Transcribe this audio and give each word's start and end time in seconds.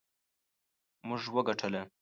موږ 1.07 1.21
وګټله 1.35 1.81